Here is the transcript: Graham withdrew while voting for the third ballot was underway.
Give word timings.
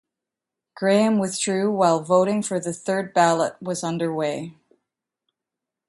Graham 0.73 1.19
withdrew 1.19 1.71
while 1.71 1.99
voting 1.99 2.41
for 2.41 2.59
the 2.59 2.73
third 2.73 3.13
ballot 3.13 3.55
was 3.61 3.83
underway. 3.83 4.55